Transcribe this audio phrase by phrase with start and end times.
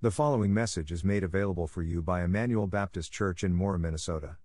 [0.00, 4.36] The following message is made available for you by Emmanuel Baptist Church in Mora, Minnesota.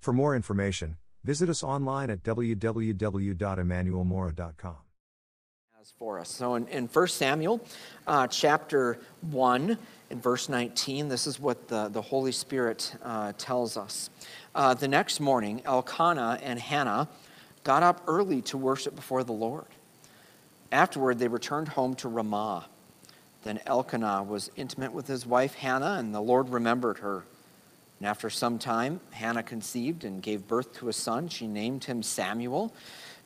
[0.00, 4.76] For more information, visit us online at www.emmanuelmora.com.
[5.78, 6.30] As for us.
[6.30, 7.60] So in, in 1 Samuel
[8.06, 8.98] uh, chapter
[9.30, 9.76] 1,
[10.08, 14.08] in verse 19, this is what the, the Holy Spirit uh, tells us.
[14.54, 17.10] Uh, the next morning, Elkanah and Hannah
[17.62, 19.66] got up early to worship before the Lord.
[20.72, 22.68] Afterward, they returned home to Ramah.
[23.44, 27.24] Then Elkanah was intimate with his wife Hannah, and the Lord remembered her.
[27.98, 31.28] And after some time, Hannah conceived and gave birth to a son.
[31.28, 32.74] She named him Samuel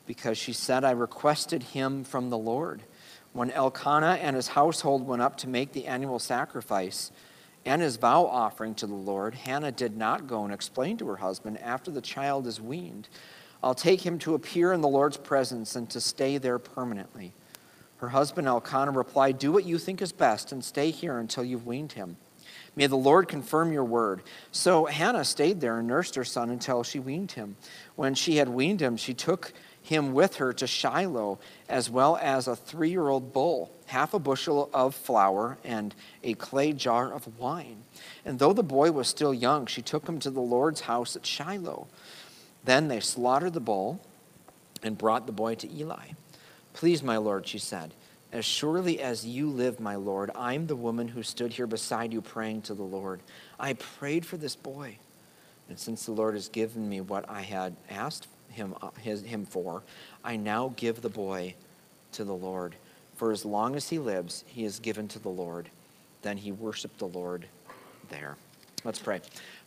[0.05, 2.83] because she said, I requested him from the Lord.
[3.31, 7.11] When Elkanah and his household went up to make the annual sacrifice
[7.65, 11.17] and his vow offering to the Lord, Hannah did not go and explain to her
[11.17, 13.07] husband, After the child is weaned,
[13.63, 17.33] I'll take him to appear in the Lord's presence and to stay there permanently.
[17.99, 21.67] Her husband Elkanah replied, Do what you think is best and stay here until you've
[21.67, 22.17] weaned him.
[22.75, 24.21] May the Lord confirm your word.
[24.51, 27.57] So Hannah stayed there and nursed her son until she weaned him.
[27.95, 32.47] When she had weaned him, she took him with her to Shiloh, as well as
[32.47, 37.37] a three year old bull, half a bushel of flour, and a clay jar of
[37.37, 37.83] wine.
[38.23, 41.25] And though the boy was still young, she took him to the Lord's house at
[41.25, 41.87] Shiloh.
[42.63, 43.99] Then they slaughtered the bull
[44.83, 46.09] and brought the boy to Eli.
[46.79, 47.93] Please, my Lord, she said,
[48.31, 52.21] as surely as you live, my Lord, I'm the woman who stood here beside you
[52.21, 53.19] praying to the Lord.
[53.59, 54.97] I prayed for this boy.
[55.67, 59.45] And since the Lord has given me what I had asked him, uh, his, him
[59.45, 59.83] for,
[60.23, 61.55] I now give the boy
[62.13, 62.75] to the Lord.
[63.17, 65.67] For as long as he lives, he is given to the Lord.
[66.21, 67.45] Then he worshiped the Lord
[68.07, 68.37] there.
[68.85, 69.19] Let's pray.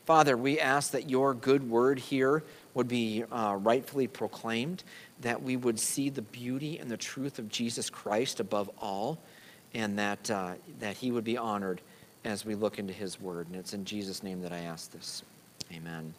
[0.06, 2.42] Father, we ask that your good word here
[2.74, 4.84] would be uh, rightfully proclaimed,
[5.20, 9.18] that we would see the beauty and the truth of Jesus Christ above all,
[9.74, 11.80] and that, uh, that he would be honored
[12.24, 13.46] as we look into his word.
[13.48, 15.22] And it's in Jesus' name that I ask this.
[15.72, 16.14] Amen.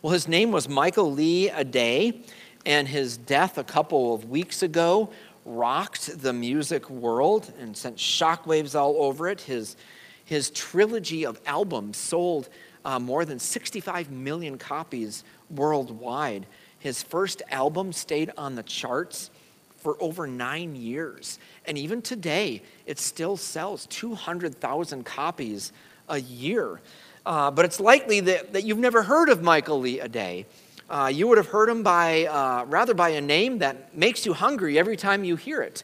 [0.00, 2.24] Well, his name was Michael Lee Aday,
[2.66, 5.10] and his death a couple of weeks ago
[5.44, 9.40] rocked the music world and sent shockwaves all over it.
[9.40, 9.76] His,
[10.24, 12.48] his trilogy of albums sold
[12.84, 16.46] uh, more than 65 million copies worldwide.
[16.78, 19.30] His first album stayed on the charts
[19.76, 21.38] for over nine years.
[21.66, 25.72] And even today, it still sells 200,000 copies
[26.08, 26.80] a year.
[27.24, 30.44] Uh, but it's likely that, that you've never heard of Michael Lee Aday.
[30.88, 34.32] Uh, you would have heard him by, uh, rather by a name that makes you
[34.32, 35.82] hungry every time you hear it.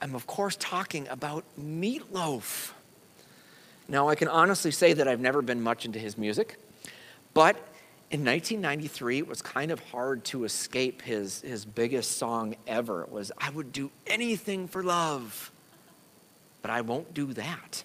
[0.00, 2.74] I'm, of course, talking about Meat Loaf.
[3.88, 6.56] Now, I can honestly say that I've never been much into his music,
[7.34, 7.56] but
[8.12, 13.00] in 1993, it was kind of hard to escape his, his biggest song ever.
[13.04, 15.50] It was, I would do anything for love,
[16.60, 17.84] but I won't do that.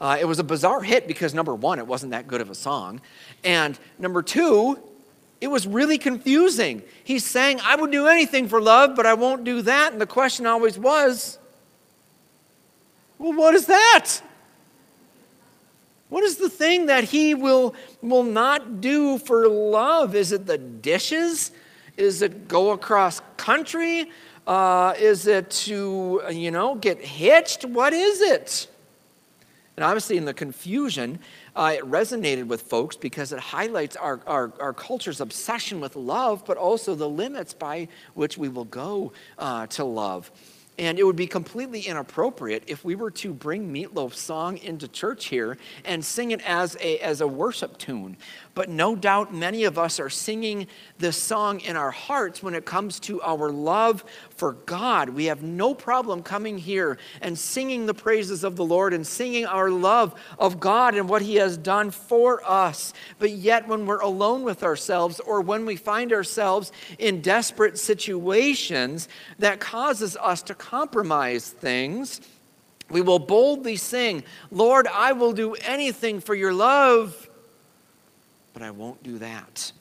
[0.00, 2.54] Uh, it was a bizarre hit because, number one, it wasn't that good of a
[2.54, 3.02] song.
[3.44, 4.78] And number two,
[5.38, 6.82] it was really confusing.
[7.04, 9.92] He's saying, I would do anything for love, but I won't do that.
[9.92, 11.38] And the question always was,
[13.18, 14.22] well, what is that?
[16.14, 20.14] What is the thing that he will, will not do for love?
[20.14, 21.50] Is it the dishes?
[21.96, 24.12] Is it go across country?
[24.46, 27.64] Uh, is it to, you know, get hitched?
[27.64, 28.68] What is it?
[29.76, 31.18] And obviously, in the confusion,
[31.56, 36.44] uh, it resonated with folks because it highlights our, our, our, culture's obsession with love,
[36.46, 40.30] but also the limits by which we will go uh, to love.
[40.76, 44.88] And it would be completely inappropriate if we were to bring Meat Loaf's song into
[44.88, 48.16] church here and sing it as a, as a worship tune.
[48.54, 52.64] But no doubt many of us are singing this song in our hearts when it
[52.64, 55.08] comes to our love for God.
[55.08, 59.44] We have no problem coming here and singing the praises of the Lord and singing
[59.44, 62.92] our love of God and what He has done for us.
[63.18, 66.70] But yet, when we're alone with ourselves or when we find ourselves
[67.00, 69.08] in desperate situations
[69.40, 72.20] that causes us to compromise things,
[72.88, 74.22] we will boldly sing,
[74.52, 77.23] Lord, I will do anything for your love
[78.54, 79.72] but I won't do that.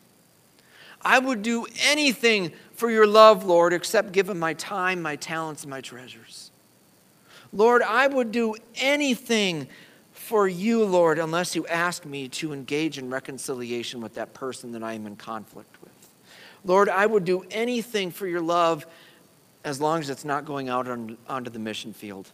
[1.01, 5.63] I would do anything for your love, Lord, except give him my time, my talents,
[5.63, 6.51] and my treasures.
[7.53, 9.67] Lord, I would do anything
[10.11, 14.83] for you, Lord, unless you ask me to engage in reconciliation with that person that
[14.83, 15.91] I am in conflict with.
[16.65, 18.87] Lord, I would do anything for your love
[19.63, 22.31] as long as it's not going out on, onto the mission field.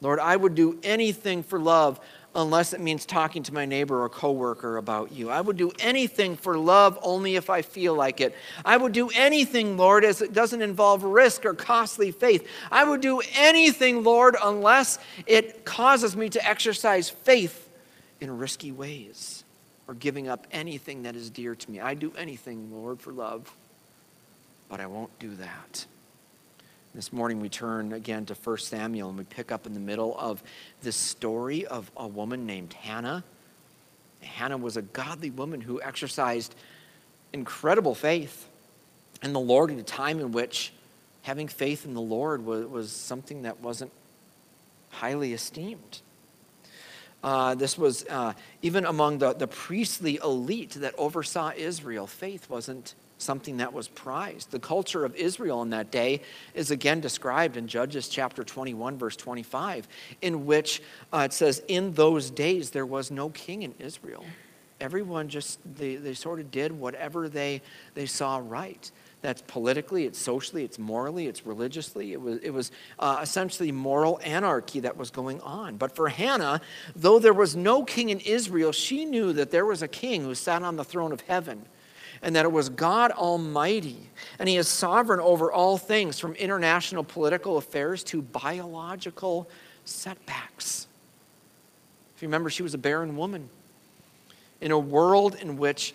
[0.00, 2.00] Lord, I would do anything for love
[2.34, 5.30] unless it means talking to my neighbor or coworker about you.
[5.30, 8.34] I would do anything for love only if I feel like it.
[8.64, 12.46] I would do anything, Lord, as it doesn't involve risk or costly faith.
[12.70, 17.68] I would do anything, Lord, unless it causes me to exercise faith
[18.20, 19.44] in risky ways
[19.88, 21.80] or giving up anything that is dear to me.
[21.80, 23.52] I do anything, Lord, for love,
[24.68, 25.84] but I won't do that.
[26.92, 30.18] This morning we turn again to 1 Samuel and we pick up in the middle
[30.18, 30.42] of
[30.82, 33.22] this story of a woman named Hannah.
[34.22, 36.52] Hannah was a godly woman who exercised
[37.32, 38.48] incredible faith
[39.22, 40.72] in the Lord at a time in which
[41.22, 43.92] having faith in the Lord was, was something that wasn't
[44.90, 46.00] highly esteemed.
[47.22, 48.32] Uh, this was uh,
[48.62, 54.50] even among the, the priestly elite that oversaw Israel, faith wasn't something that was prized.
[54.50, 56.22] The culture of Israel in that day
[56.54, 59.88] is again described in Judges chapter 21, verse 25,
[60.22, 60.82] in which
[61.12, 64.24] uh, it says, In those days there was no king in Israel.
[64.80, 67.60] Everyone just, they, they sort of did whatever they,
[67.94, 68.90] they saw right.
[69.22, 72.14] That's politically, it's socially, it's morally, it's religiously.
[72.14, 75.76] It was, it was uh, essentially moral anarchy that was going on.
[75.76, 76.62] But for Hannah,
[76.96, 80.34] though there was no king in Israel, she knew that there was a king who
[80.34, 81.66] sat on the throne of heaven
[82.22, 83.98] and that it was God Almighty,
[84.38, 89.48] and He is sovereign over all things, from international political affairs to biological
[89.84, 90.86] setbacks.
[92.16, 93.48] If you remember, she was a barren woman.
[94.60, 95.94] In a world in which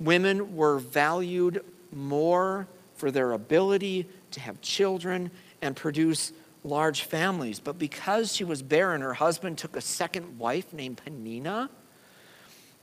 [0.00, 2.66] women were valued more
[2.96, 5.30] for their ability to have children
[5.62, 6.32] and produce
[6.64, 7.60] large families.
[7.60, 11.68] But because she was barren, her husband took a second wife named Penina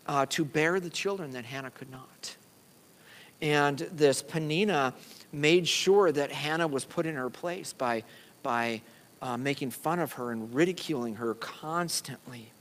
[0.07, 2.35] uh, to bear the children that Hannah could not.
[3.41, 4.93] And this Penina
[5.31, 8.03] made sure that Hannah was put in her place by,
[8.43, 8.81] by
[9.21, 12.51] uh, making fun of her and ridiculing her constantly.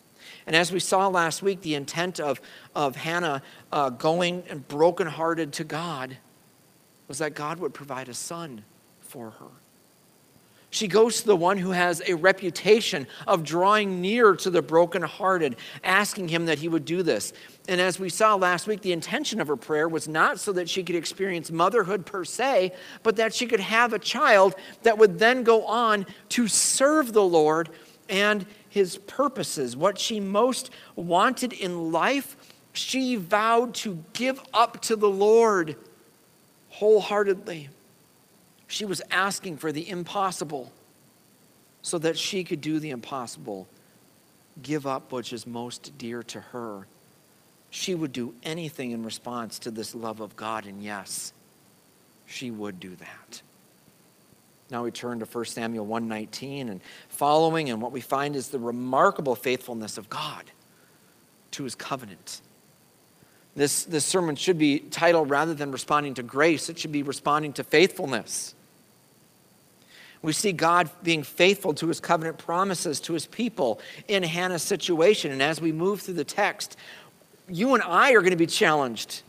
[0.46, 2.40] And as we saw last week, the intent of,
[2.74, 3.42] of Hannah
[3.72, 6.16] uh, going and brokenhearted to God
[7.08, 8.64] was that God would provide a son
[9.00, 9.46] for her.
[10.72, 15.56] She goes to the one who has a reputation of drawing near to the brokenhearted,
[15.82, 17.32] asking him that he would do this.
[17.66, 20.70] And as we saw last week, the intention of her prayer was not so that
[20.70, 22.72] she could experience motherhood per se,
[23.02, 27.24] but that she could have a child that would then go on to serve the
[27.24, 27.68] Lord
[28.08, 29.76] and his purposes.
[29.76, 32.36] What she most wanted in life,
[32.72, 35.74] she vowed to give up to the Lord
[36.68, 37.70] wholeheartedly.
[38.70, 40.70] She was asking for the impossible
[41.82, 43.66] so that she could do the impossible,
[44.62, 46.86] give up which is most dear to her.
[47.70, 51.32] She would do anything in response to this love of God, and yes,
[52.26, 53.42] she would do that.
[54.70, 58.60] Now we turn to 1 Samuel 119 and following, and what we find is the
[58.60, 60.44] remarkable faithfulness of God
[61.50, 62.40] to his covenant.
[63.56, 67.52] This, this sermon should be titled rather than responding to grace, it should be responding
[67.54, 68.54] to faithfulness.
[70.22, 75.32] We see God being faithful to his covenant promises to his people in Hannah's situation.
[75.32, 76.76] And as we move through the text,
[77.48, 79.22] you and I are going to be challenged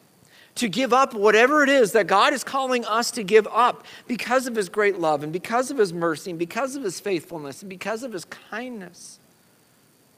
[0.56, 4.48] to give up whatever it is that God is calling us to give up because
[4.48, 7.70] of his great love and because of his mercy and because of his faithfulness and
[7.70, 9.20] because of his kindness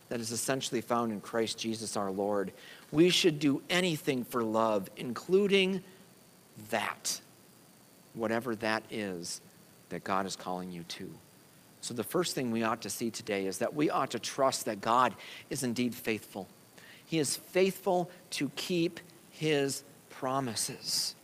[0.10, 2.52] that is essentially found in Christ Jesus our Lord.
[2.92, 5.84] We should do anything for love, including
[6.70, 7.22] that,
[8.14, 9.42] whatever that is
[9.94, 11.10] that God is calling you to.
[11.82, 14.66] So, the first thing we ought to see today is that we ought to trust
[14.66, 15.14] that God
[15.50, 16.48] is indeed faithful.
[17.06, 21.16] He is faithful to keep his promises.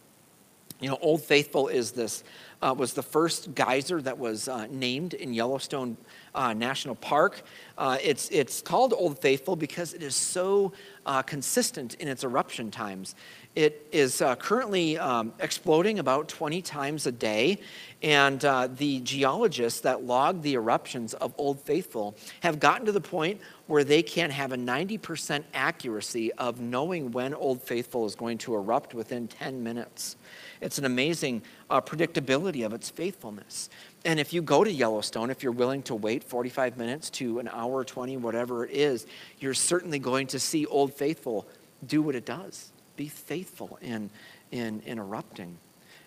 [0.82, 2.24] You know, Old Faithful is this
[2.62, 5.98] uh, was the first geyser that was uh, named in Yellowstone
[6.34, 7.42] uh, National Park.
[7.78, 10.72] Uh, it's it's called Old Faithful because it is so
[11.06, 13.16] uh, consistent in its eruption times.
[13.56, 17.60] It is uh, currently um, exploding about 20 times a day,
[18.02, 23.02] and uh, the geologists that log the eruptions of Old Faithful have gotten to the
[23.02, 28.38] point where they can have a 90% accuracy of knowing when Old Faithful is going
[28.40, 30.16] to erupt within 10 minutes.
[30.62, 33.70] It's an amazing uh, predictability of its faithfulness.
[34.06, 37.50] And if you go to Yellowstone, if you're willing to wait 45 minutes to an
[37.50, 39.06] hour, 20, whatever it is,
[39.40, 41.48] you're certainly going to see Old Faithful
[41.86, 44.10] do what it does be faithful in,
[44.52, 45.58] in, in erupting.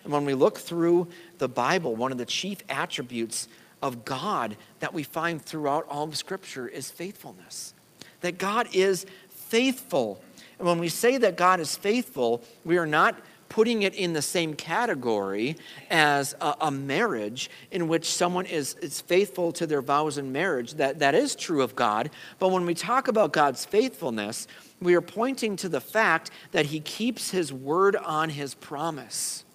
[0.03, 1.07] And when we look through
[1.39, 3.47] the Bible, one of the chief attributes
[3.81, 7.73] of God that we find throughout all of Scripture is faithfulness.
[8.21, 10.21] That God is faithful.
[10.59, 13.19] And when we say that God is faithful, we are not
[13.53, 15.55] putting it in the same category
[15.91, 20.73] as a, a, marriage in which someone is, is faithful to their vows in marriage.
[20.73, 22.09] That, that is true of God.
[22.39, 24.47] But when we talk about God's faithfulness,
[24.81, 29.45] we are pointing to the fact that he keeps his word on his promise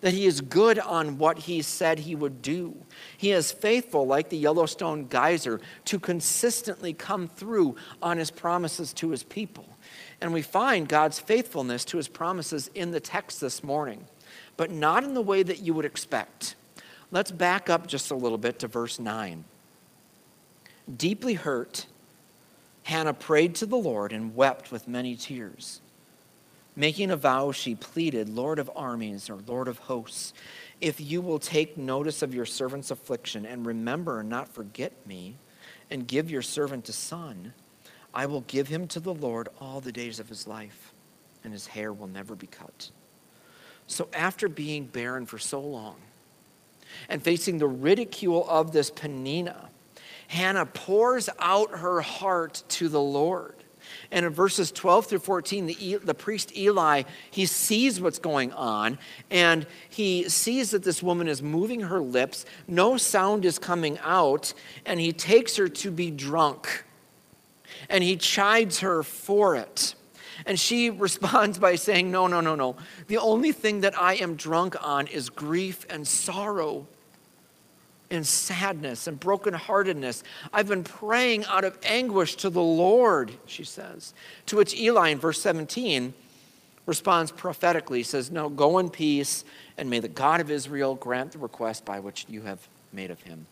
[0.00, 2.74] that he is good on what he said he would do.
[3.18, 9.10] He is faithful, like the Yellowstone geyser, to consistently come through on his promises to
[9.10, 9.68] his people.
[10.20, 14.04] And we find God's faithfulness to his promises in the text this morning,
[14.56, 16.54] but not in the way that you would expect.
[17.10, 19.44] Let's back up just a little bit to verse 9.
[20.96, 21.86] Deeply hurt,
[22.84, 25.80] Hannah prayed to the Lord and wept with many tears.
[26.76, 30.32] Making a vow, she pleaded, Lord of armies or Lord of hosts,
[30.80, 35.36] if you will take notice of your servant's affliction and remember and not forget me,
[35.90, 37.52] and give your servant a son,
[38.12, 40.92] I will give him to the Lord all the days of his life,
[41.44, 42.90] and his hair will never be cut.
[43.86, 45.96] So, after being barren for so long
[47.08, 49.68] and facing the ridicule of this Penina,
[50.28, 53.54] Hannah pours out her heart to the Lord.
[54.12, 58.98] And in verses 12 through 14, the, the priest Eli, he sees what's going on,
[59.30, 62.44] and he sees that this woman is moving her lips.
[62.68, 64.52] No sound is coming out,
[64.86, 66.84] and he takes her to be drunk.
[67.90, 69.94] And he chides her for it.
[70.46, 72.76] And she responds by saying, No, no, no, no.
[73.08, 76.86] The only thing that I am drunk on is grief and sorrow
[78.10, 80.22] and sadness and brokenheartedness.
[80.52, 84.14] I've been praying out of anguish to the Lord, she says.
[84.46, 86.12] To which Eli in verse 17
[86.86, 89.44] responds prophetically, says, No, go in peace,
[89.78, 93.22] and may the God of Israel grant the request by which you have made of
[93.22, 93.46] him.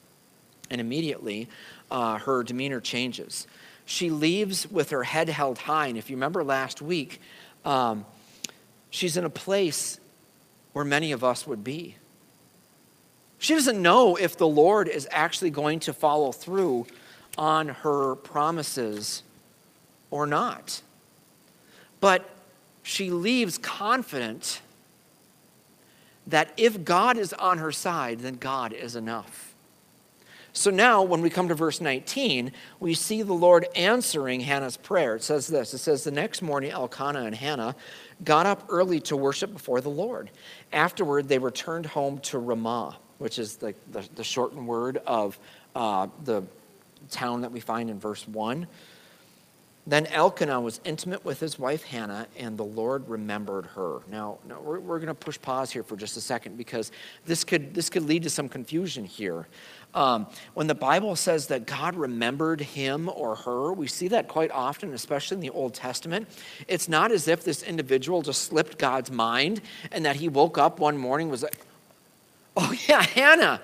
[0.71, 1.49] And immediately,
[1.91, 3.47] uh, her demeanor changes.
[3.89, 5.87] She leaves with her head held high.
[5.87, 7.23] And if you remember last week,
[7.65, 8.05] um,
[8.91, 9.99] she's in a place
[10.75, 11.97] where many of us would be.
[13.39, 16.87] She doesn't know if the Lord is actually going to follow through
[17.39, 19.23] on her promises
[20.11, 20.83] or not.
[21.99, 22.29] But
[22.83, 24.61] she leaves confident
[26.27, 29.55] that if God is on her side, then God is enough.
[30.53, 35.17] So now, when we come to verse 19, we see the Lord answering Hannah's prayer.
[35.17, 37.77] It says this It says, The next morning, Elkanah and Hannah
[38.25, 40.31] got up early to worship before the Lord.
[40.73, 45.39] Afterward, they returned home to Ramah which is the, the, the shortened word of
[45.75, 46.43] uh, the
[47.11, 48.67] town that we find in verse 1.
[49.87, 54.01] Then Elkanah was intimate with his wife Hannah, and the Lord remembered her.
[54.11, 56.93] Now, now we're, we're going to push pause here for just a second because
[57.25, 59.49] this could, this could lead to some confusion here.
[59.99, 64.53] Um, when the Bible says that God remembered him or her, we see that quite
[64.53, 66.29] often, especially in the Old Testament.
[66.69, 70.79] It's not as if this individual just slipped God's mind and that he woke up
[70.79, 71.59] one morning was like,
[72.57, 73.61] Oh, yeah, Hannah.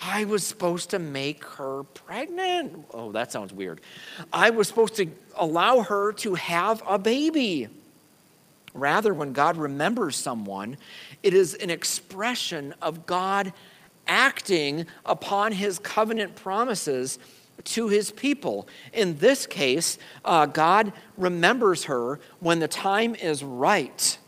[0.00, 2.86] I was supposed to make her pregnant.
[2.94, 3.82] Oh, that sounds weird.
[4.32, 7.68] I was supposed to allow her to have a baby.
[8.72, 10.78] Rather, when God remembers someone,
[11.22, 13.52] it is an expression of God
[14.06, 17.18] acting upon his covenant promises
[17.64, 18.68] to his people.
[18.92, 24.18] In this case, uh, God remembers her when the time is right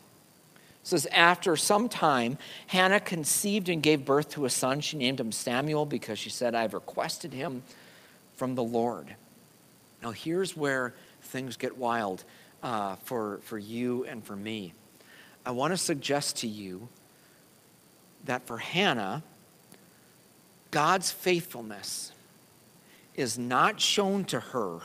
[0.87, 4.81] says, After some time, Hannah conceived and gave birth to a son.
[4.81, 7.65] She named him Samuel because she said, I've requested him
[8.37, 9.17] from the Lord.
[10.01, 12.23] Now, here's where things get wild
[12.63, 14.75] uh, for, for you and for me.
[15.45, 16.89] I want to suggest to you
[18.25, 19.25] that for Hannah,
[20.77, 22.13] God's faithfulness
[23.15, 24.81] is not shown to her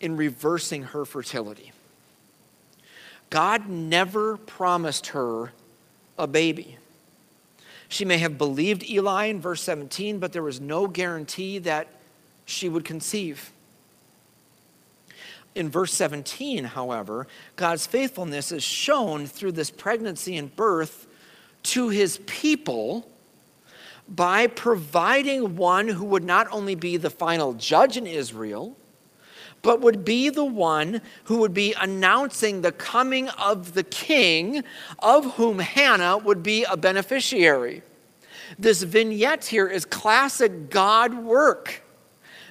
[0.00, 1.72] in reversing her fertility.
[3.30, 5.52] God never promised her
[6.18, 6.76] a baby.
[7.88, 11.88] She may have believed Eli in verse 17, but there was no guarantee that
[12.44, 13.52] she would conceive.
[15.54, 17.26] In verse 17, however,
[17.56, 21.06] God's faithfulness is shown through this pregnancy and birth
[21.62, 23.06] to his people
[24.10, 28.76] by providing one who would not only be the final judge in Israel,
[29.62, 34.64] but would be the one who would be announcing the coming of the king,
[34.98, 37.82] of whom Hannah would be a beneficiary.
[38.58, 41.82] This vignette here is classic God work.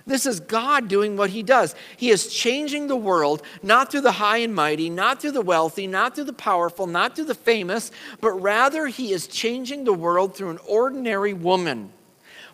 [0.09, 1.75] This is God doing what he does.
[1.95, 5.85] He is changing the world, not through the high and mighty, not through the wealthy,
[5.85, 10.35] not through the powerful, not through the famous, but rather he is changing the world
[10.35, 11.93] through an ordinary woman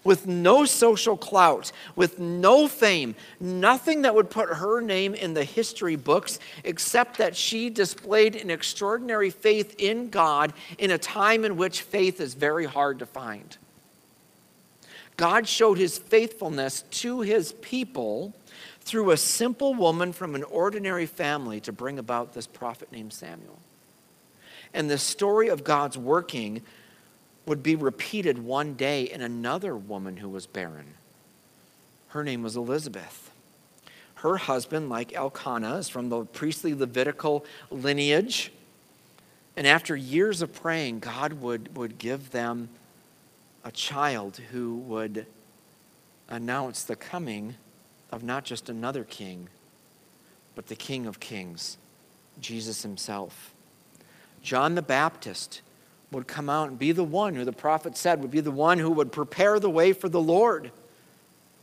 [0.03, 5.45] with no social clout, with no fame, nothing that would put her name in the
[5.45, 11.55] history books, except that she displayed an extraordinary faith in God in a time in
[11.55, 13.57] which faith is very hard to find.
[15.17, 18.33] God showed his faithfulness to his people
[18.81, 23.59] through a simple woman from an ordinary family to bring about this prophet named Samuel.
[24.73, 26.61] And the story of God's working
[27.45, 30.95] would be repeated one day in another woman who was barren.
[32.09, 33.31] Her name was Elizabeth.
[34.15, 38.51] Her husband, like Elkanah, is from the priestly Levitical lineage.
[39.55, 42.69] And after years of praying, God would, would give them
[43.65, 45.25] a child who would
[46.29, 47.55] announce the coming
[48.11, 49.49] of not just another king,
[50.53, 51.77] but the King of Kings,
[52.39, 53.53] Jesus himself.
[54.41, 55.61] John the Baptist
[56.11, 58.77] would come out and be the one who the prophet said would be the one
[58.77, 60.71] who would prepare the way for the Lord,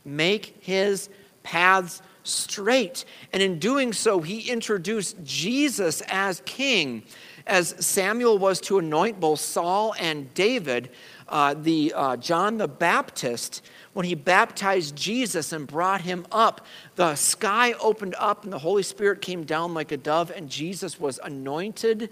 [0.03, 1.09] make his
[1.41, 3.05] paths straight.
[3.31, 7.03] And in doing so, he introduced Jesus as king.
[7.45, 10.89] As Samuel was to anoint both Saul and David,
[11.27, 13.61] uh, the uh, John the Baptist,
[13.93, 18.83] when he baptized Jesus and brought him up, the sky opened up and the Holy
[18.83, 22.09] Spirit came down like a dove, and Jesus was anointed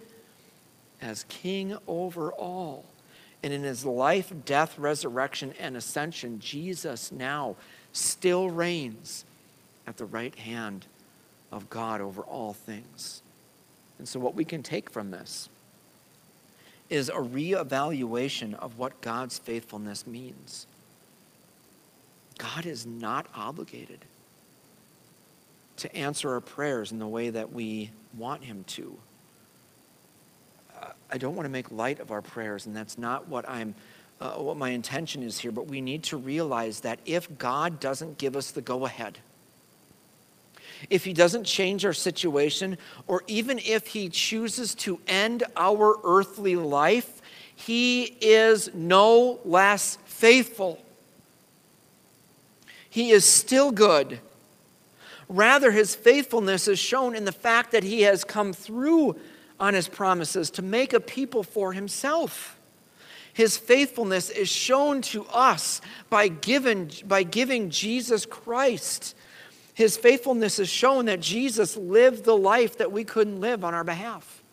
[1.01, 2.85] as king over all.
[3.43, 7.55] And in his life, death, resurrection, and ascension, Jesus now
[7.91, 9.25] still reigns
[9.87, 10.85] at the right hand
[11.51, 13.23] of God over all things.
[14.01, 15.47] And so, what we can take from this
[16.89, 20.65] is a reevaluation of what God's faithfulness means.
[22.39, 23.99] God is not obligated
[25.77, 28.97] to answer our prayers in the way that we want Him to.
[31.11, 33.75] I don't want to make light of our prayers, and that's not what I'm.
[34.19, 38.17] Uh, what my intention is here, but we need to realize that if God doesn't
[38.17, 39.19] give us the go ahead,
[40.89, 46.55] if He doesn't change our situation, or even if He chooses to end our earthly
[46.55, 47.21] life,
[47.55, 50.83] He is no less faithful.
[52.89, 54.19] He is still good.
[55.29, 59.17] Rather, His faithfulness is shown in the fact that He has come through
[59.61, 62.57] on his promises to make a people for himself.
[63.31, 69.15] His faithfulness is shown to us by, given, by giving Jesus Christ.
[69.73, 73.83] His faithfulness is shown that Jesus lived the life that we couldn't live on our
[73.83, 74.43] behalf,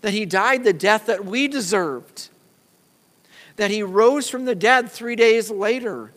[0.00, 2.28] that he died the death that we deserved,
[3.56, 6.12] that he rose from the dead three days later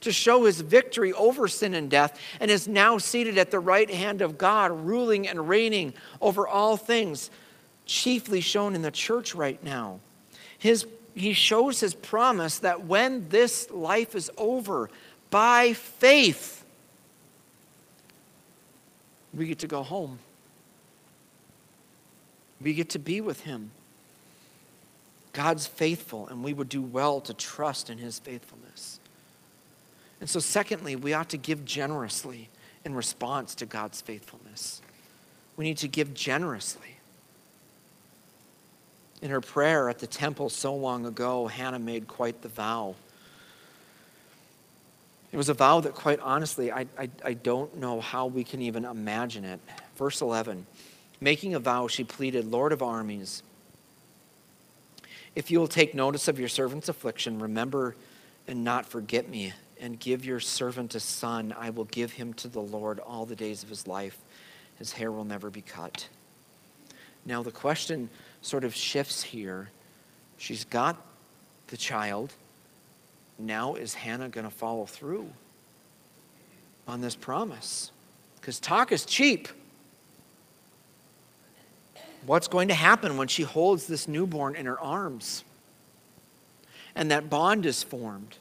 [0.00, 3.90] to show his victory over sin and death, and is now seated at the right
[3.90, 7.30] hand of God, ruling and reigning over all things,
[7.84, 10.00] chiefly shown in the church right now.
[10.58, 14.90] His, he shows his promise that when this life is over,
[15.30, 16.59] by faith,
[19.32, 20.18] we get to go home.
[22.60, 23.70] We get to be with him.
[25.32, 28.98] God's faithful, and we would do well to trust in his faithfulness.
[30.20, 32.48] And so, secondly, we ought to give generously
[32.84, 34.82] in response to God's faithfulness.
[35.56, 36.96] We need to give generously.
[39.22, 42.94] In her prayer at the temple so long ago, Hannah made quite the vow.
[45.32, 48.60] It was a vow that, quite honestly, I, I, I, don't know how we can
[48.62, 49.60] even imagine it.
[49.96, 50.66] Verse 11
[51.20, 53.42] Making a vow, she pleaded, Lord of armies,
[55.36, 57.94] if you will take notice of your servant's affliction, remember
[58.48, 61.54] and not forget me and give your servant a son.
[61.56, 64.18] I will give him to the Lord all the days of his life.
[64.76, 66.08] His hair will never be cut.
[67.24, 68.08] Now, the question
[68.42, 69.70] sort of shifts here.
[70.36, 70.96] She's got
[71.68, 72.32] the child.
[73.40, 75.30] Now, is Hannah going to follow through
[76.86, 77.90] on this promise?
[78.40, 79.48] Because talk is cheap.
[82.26, 85.44] What's going to happen when she holds this newborn in her arms
[86.94, 88.36] and that bond is formed?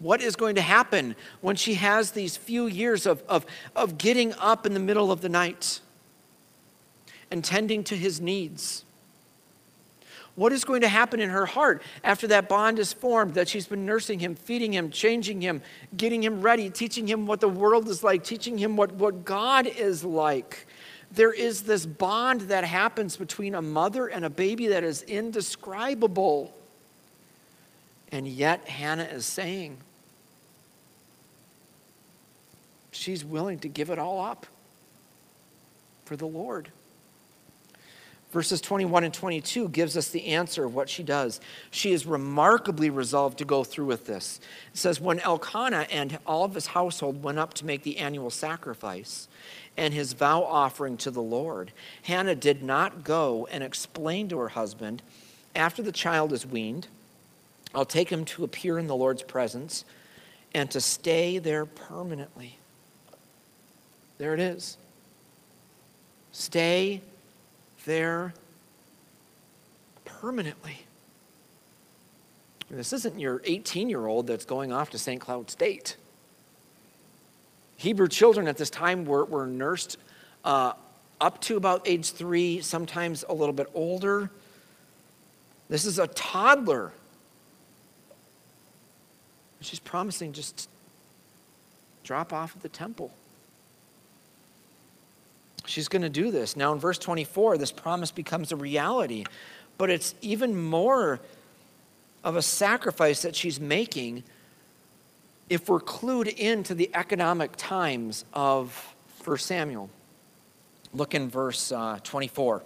[0.00, 4.32] What is going to happen when she has these few years of, of, of getting
[4.34, 5.80] up in the middle of the night
[7.30, 8.84] and tending to his needs?
[10.40, 13.66] What is going to happen in her heart after that bond is formed, that she's
[13.66, 15.60] been nursing him, feeding him, changing him,
[15.94, 19.66] getting him ready, teaching him what the world is like, teaching him what, what God
[19.66, 20.66] is like?
[21.12, 26.56] There is this bond that happens between a mother and a baby that is indescribable.
[28.10, 29.76] And yet, Hannah is saying,
[32.92, 34.46] she's willing to give it all up
[36.06, 36.70] for the Lord.
[38.30, 41.40] Verses 21 and 22 gives us the answer of what she does.
[41.72, 44.40] She is remarkably resolved to go through with this.
[44.72, 48.30] It says, When Elkanah and all of his household went up to make the annual
[48.30, 49.26] sacrifice
[49.76, 54.50] and his vow offering to the Lord, Hannah did not go and explain to her
[54.50, 55.02] husband,
[55.56, 56.86] After the child is weaned,
[57.74, 59.84] I'll take him to appear in the Lord's presence
[60.54, 62.58] and to stay there permanently.
[64.18, 64.76] There it is.
[66.30, 67.00] Stay
[67.84, 68.34] there
[70.04, 70.78] permanently.
[72.70, 75.20] This isn't your 18 year old that's going off to St.
[75.20, 75.96] Cloud State.
[77.76, 79.96] Hebrew children at this time were, were nursed
[80.44, 80.74] uh,
[81.20, 84.30] up to about age three, sometimes a little bit older.
[85.68, 86.92] This is a toddler.
[89.60, 90.68] She's promising just
[92.04, 93.12] drop off at the temple.
[95.70, 96.56] She's going to do this.
[96.56, 99.24] Now, in verse 24, this promise becomes a reality,
[99.78, 101.20] but it's even more
[102.24, 104.24] of a sacrifice that she's making
[105.48, 109.90] if we're clued into the economic times of 1 Samuel.
[110.92, 112.62] Look in verse uh, 24.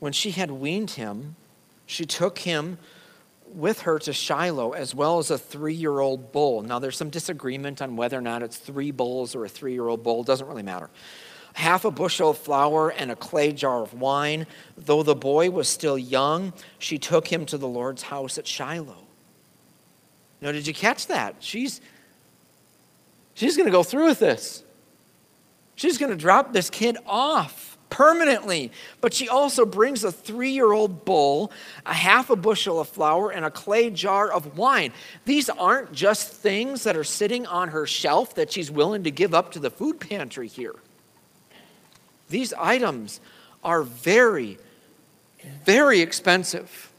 [0.00, 1.36] When she had weaned him,
[1.86, 2.78] she took him
[3.54, 6.62] with her to Shiloh, as well as a three year old bull.
[6.62, 9.88] Now, there's some disagreement on whether or not it's three bulls or a three year
[9.88, 10.90] old bull, doesn't really matter.
[11.54, 14.46] Half a bushel of flour and a clay jar of wine.
[14.76, 19.06] Though the boy was still young, she took him to the Lord's house at Shiloh.
[20.40, 21.36] Now, did you catch that?
[21.40, 21.80] She's,
[23.34, 24.62] she's going to go through with this.
[25.74, 28.72] She's going to drop this kid off permanently.
[29.00, 31.52] But she also brings a three year old bull,
[31.84, 34.92] a half a bushel of flour, and a clay jar of wine.
[35.24, 39.34] These aren't just things that are sitting on her shelf that she's willing to give
[39.34, 40.76] up to the food pantry here.
[42.30, 43.20] These items
[43.62, 44.58] are very,
[45.64, 46.90] very expensive.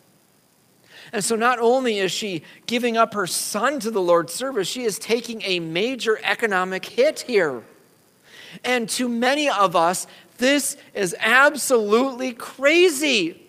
[1.13, 4.84] And so, not only is she giving up her son to the Lord's service, she
[4.84, 7.63] is taking a major economic hit here.
[8.63, 10.08] And to many of us,
[10.41, 13.47] this is absolutely crazy.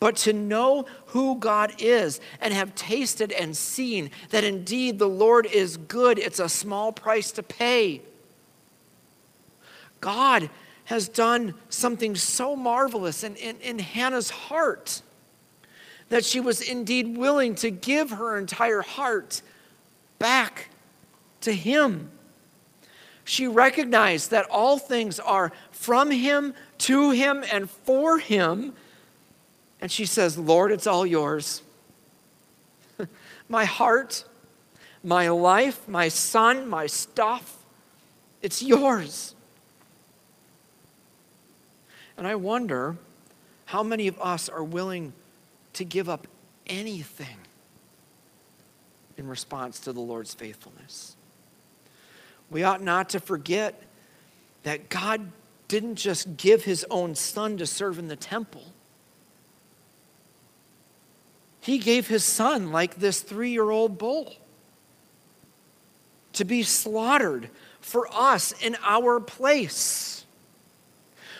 [0.00, 5.44] But to know who God is and have tasted and seen that indeed the Lord
[5.46, 8.00] is good, it's a small price to pay.
[10.00, 10.48] God
[10.86, 15.02] has done something so marvelous in, in, in Hannah's heart
[16.08, 19.42] that she was indeed willing to give her entire heart
[20.18, 20.70] back
[21.42, 22.10] to Him.
[23.24, 28.74] She recognized that all things are from him, to him, and for him.
[29.80, 31.62] And she says, Lord, it's all yours.
[33.48, 34.24] my heart,
[35.02, 37.56] my life, my son, my stuff,
[38.42, 39.34] it's yours.
[42.16, 42.96] And I wonder
[43.66, 45.14] how many of us are willing
[45.72, 46.26] to give up
[46.66, 47.38] anything
[49.16, 51.16] in response to the Lord's faithfulness.
[52.50, 53.82] We ought not to forget
[54.62, 55.30] that God
[55.68, 58.64] didn't just give his own son to serve in the temple.
[61.60, 64.34] He gave his son, like this three year old bull,
[66.34, 67.48] to be slaughtered
[67.80, 70.26] for us in our place.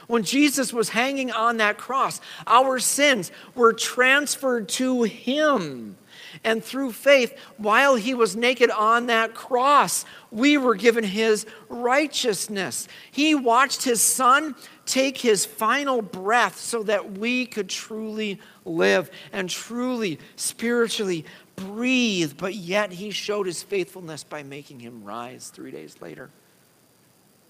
[0.07, 5.97] When Jesus was hanging on that cross, our sins were transferred to him
[6.43, 12.89] and through faith, while he was naked on that cross, we were given his righteousness.
[13.11, 14.55] He watched his son
[14.87, 21.25] take his final breath so that we could truly live and truly spiritually
[21.57, 22.35] breathe.
[22.37, 26.31] But yet he showed his faithfulness by making him rise three days later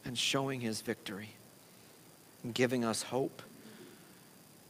[0.04, 1.30] and showing his victory
[2.42, 3.42] and giving us hope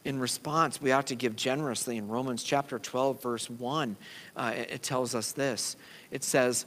[0.04, 1.96] in response, we ought to give generously.
[1.96, 3.96] In Romans chapter 12, verse 1,
[4.36, 5.76] uh, it, it, tells us this.
[6.10, 6.66] It says,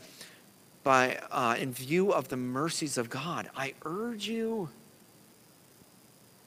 [0.83, 4.69] by, uh, in view of the mercies of God, I urge you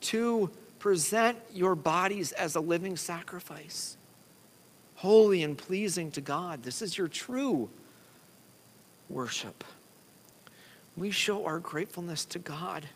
[0.02, 3.96] to present your bodies as a living sacrifice,
[4.96, 6.62] holy and pleasing to God.
[6.62, 7.68] This is your true
[9.08, 9.62] worship.
[10.96, 12.86] We show our gratefulness to God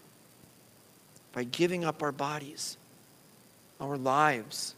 [1.33, 2.77] by giving up our bodies
[3.85, 4.75] our lives,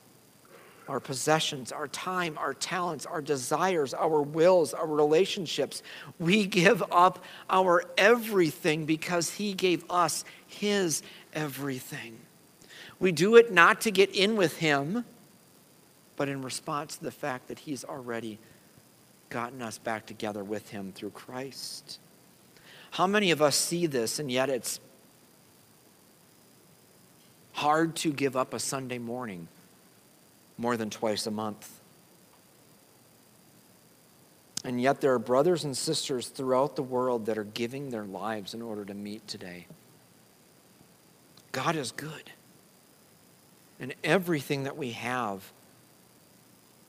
[0.89, 5.83] our possessions, our time, our talents, our desires, our wills, our relationships.
[6.19, 12.19] We give up our everything because He gave us His everything.
[12.99, 15.05] We do it not to get in with Him,
[16.17, 18.39] but in response to the fact that He's already
[19.29, 21.99] gotten us back together with Him through Christ.
[22.93, 24.81] How many of us see this and yet it's
[27.57, 29.49] hard to give up a Sunday morning
[30.59, 31.81] more than twice a month.
[34.63, 38.53] And yet, there are brothers and sisters throughout the world that are giving their lives
[38.53, 39.67] in order to meet today.
[41.53, 42.31] God is good.
[43.81, 45.51] And everything that we have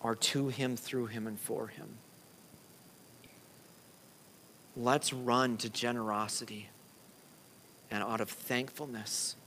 [0.01, 1.87] are to Him, through Him, and for Him.
[4.75, 6.69] Let's run to generosity
[7.89, 9.37] and out of thankfulness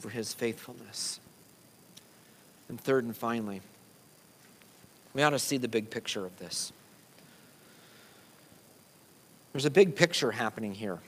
[0.00, 1.20] for His faithfulness.
[2.68, 3.60] And third and finally,
[5.14, 6.72] we ought to see the big picture of this.
[9.52, 10.98] There's a big picture happening here.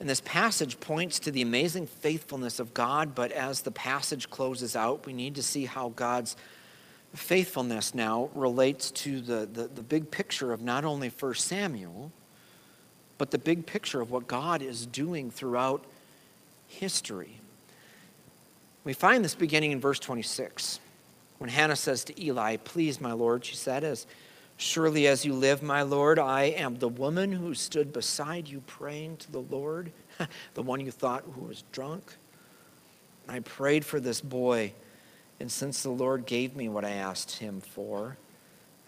[0.00, 4.76] And this passage points to the amazing faithfulness of God, but as the passage closes
[4.76, 6.36] out, we need to see how God's
[7.14, 12.12] faithfulness now relates to the, the, the big picture of not only 1 Samuel,
[13.16, 15.84] but the big picture of what God is doing throughout
[16.68, 17.40] history.
[18.86, 20.78] We find this beginning in verse 26.
[21.38, 24.06] When Hannah says to Eli, Please, my Lord, she said, as
[24.56, 29.16] Surely as you live, my Lord, I am the woman who stood beside you praying
[29.16, 29.90] to the Lord,
[30.54, 32.14] the one you thought who was drunk.
[33.28, 34.72] I prayed for this boy,
[35.40, 38.16] and since the Lord gave me what I asked him for,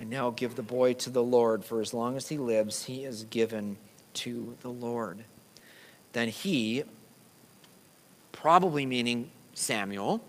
[0.00, 3.04] I now give the boy to the Lord, for as long as he lives, he
[3.04, 3.76] is given
[4.14, 5.24] to the Lord.
[6.12, 6.84] Then he,
[8.30, 10.22] probably meaning Samuel,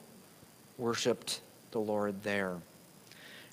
[0.78, 2.58] worshiped the Lord there.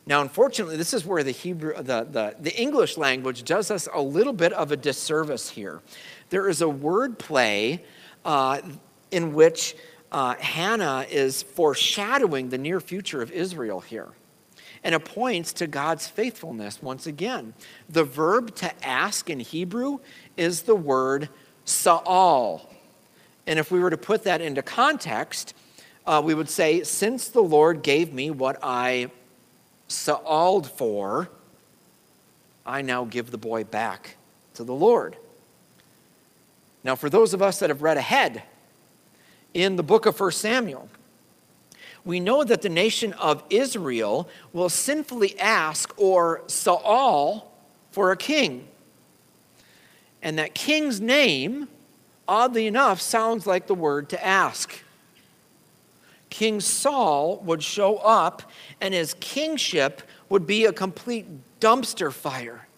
[0.07, 4.01] Now, unfortunately, this is where the Hebrew, the, the, the English language does us a
[4.01, 5.81] little bit of a disservice here.
[6.31, 7.85] There is a word play
[8.25, 8.61] uh,
[9.11, 9.75] in which
[10.13, 14.09] uh, Hannah is foreshadowing the near future of Israel here.
[14.85, 17.55] And it points to God's faithfulness once again.
[17.89, 19.99] The verb to ask in Hebrew
[20.37, 21.29] is the word
[21.65, 22.71] sa'al.
[23.49, 25.55] And if we were to put that into context,
[26.07, 29.11] uh, we would say, Since the Lord gave me what I
[29.89, 31.29] sa'aled for,
[32.65, 34.17] I now give the boy back
[34.55, 35.17] to the Lord.
[36.83, 38.43] Now, for those of us that have read ahead
[39.55, 40.89] in the book of 1 Samuel,
[42.05, 47.53] we know that the nation of Israel will sinfully ask or Saul
[47.91, 48.69] for a king.
[50.23, 51.69] And that king's name,
[52.29, 54.83] oddly enough, sounds like the word to ask.
[56.37, 58.43] King Saul would show up
[58.79, 61.25] and his kingship would be a complete
[61.61, 62.69] dumpster fire.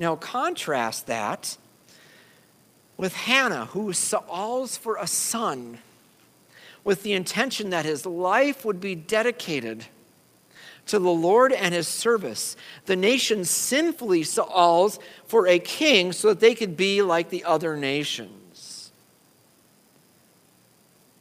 [0.00, 1.56] Now, contrast that
[2.96, 5.78] with Hannah, who Saul's for a son
[6.82, 9.84] with the intention that his life would be dedicated
[10.86, 12.56] to the Lord and his service.
[12.86, 14.98] The nation sinfully Saul's
[15.28, 18.47] for a king so that they could be like the other nations.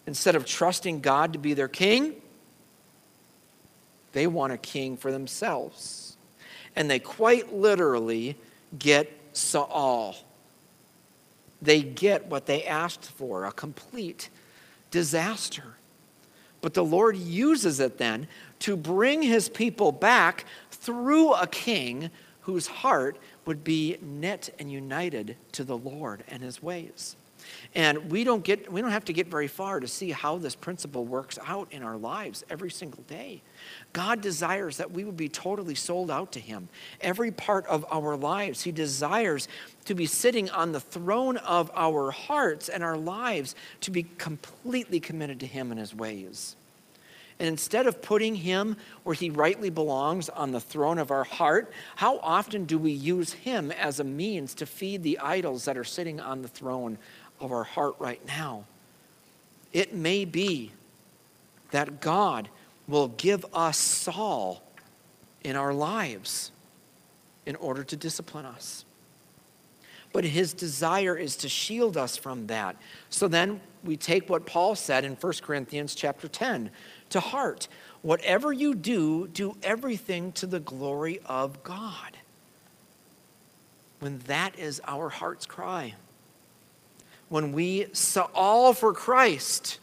[0.08, 2.15] Instead of trusting God to be their king,
[4.13, 6.15] they want a king for themselves.
[6.76, 8.38] And they quite literally
[8.80, 10.15] get Saul.
[11.62, 14.30] They get what they asked for a complete
[14.91, 15.76] disaster.
[16.62, 18.28] But the Lord uses it then
[18.60, 22.10] to bring his people back through a king
[22.41, 27.17] whose heart would be knit and united to the Lord and his ways.
[27.76, 30.56] And we don't get we don't have to get very far to see how this
[30.56, 33.42] principle works out in our lives every single day.
[33.94, 36.70] God desires that we would be totally sold out to him.
[37.02, 39.48] Every part of our lives, he desires
[39.86, 45.00] to be sitting on the throne of our hearts and our lives to be completely
[45.00, 46.56] committed to him and his ways.
[47.40, 51.72] And instead of putting him where he rightly belongs on the throne of our heart,
[51.96, 55.84] how often do we use him as a means to feed the idols that are
[55.84, 56.98] sitting on the throne
[57.39, 58.65] of our heart right now.
[59.73, 60.71] It may be
[61.71, 62.50] that God
[62.88, 64.63] will give us Saul
[65.43, 66.52] in our lives
[67.45, 68.86] in order to discipline us.
[70.13, 72.78] But his desire is to shield us from that.
[73.10, 76.71] So then we take what Paul said in 1 Corinthians chapter 10
[77.10, 77.67] to heart.
[78.02, 82.17] Whatever you do, do everything to the glory of God.
[84.00, 85.95] When that is our heart's cry
[87.30, 89.80] when we saw all for Christ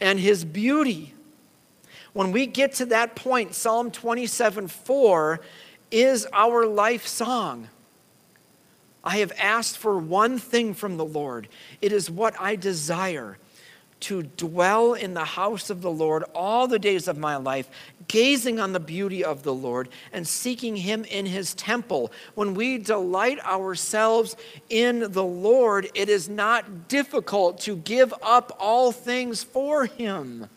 [0.00, 1.14] and his beauty.
[2.12, 5.40] When we get to that point, Psalm 27 4
[5.90, 7.68] is our life song.
[9.02, 11.48] I have asked for one thing from the Lord.
[11.82, 13.38] It is what I desire
[14.00, 17.68] to dwell in the house of the Lord all the days of my life,
[18.08, 22.12] gazing on the beauty of the Lord and seeking him in his temple.
[22.34, 24.36] When we delight ourselves
[24.68, 30.48] in the Lord, it is not difficult to give up all things for him.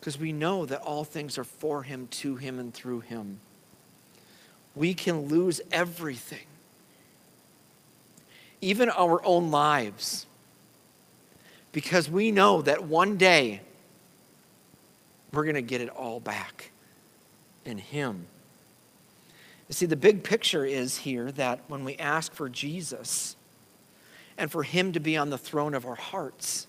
[0.00, 3.40] Because we know that all things are for him, to him, and through him.
[4.74, 6.46] We can lose everything,
[8.60, 10.26] even our own lives
[11.72, 13.60] because we know that one day
[15.32, 16.70] we're going to get it all back
[17.64, 18.26] in Him.
[19.68, 23.36] You see, the big picture is here that when we ask for Jesus
[24.38, 26.66] and for Him to be on the throne of our hearts,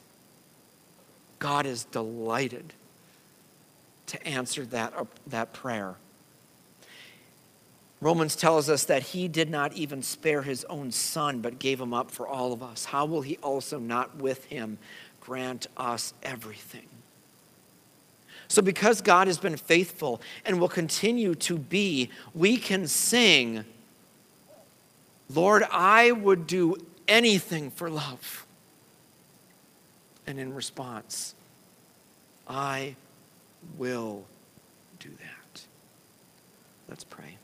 [1.40, 2.74] God is delighted
[4.08, 5.96] to answer that, uh, that prayer.
[8.02, 11.94] Romans tells us that he did not even spare his own son, but gave him
[11.94, 12.86] up for all of us.
[12.86, 14.78] How will he also not with him
[15.20, 16.88] grant us everything?
[18.48, 23.64] So, because God has been faithful and will continue to be, we can sing,
[25.30, 28.48] Lord, I would do anything for love.
[30.26, 31.36] And in response,
[32.48, 32.96] I
[33.78, 34.24] will
[35.00, 35.62] do that.
[36.88, 37.39] Let's pray.